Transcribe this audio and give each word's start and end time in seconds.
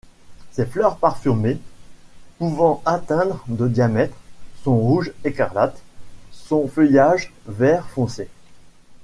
Ses 0.51 0.65
fleurs 0.65 0.97
parfumées, 0.97 1.59
pouvant 2.39 2.81
atteindre 2.87 3.43
de 3.47 3.67
diamètre, 3.67 4.17
sont 4.63 4.75
rouge 4.75 5.13
écarlate, 5.23 5.79
son 6.31 6.67
feuillage 6.67 7.31
vert 7.45 7.87
foncé. 7.87 8.27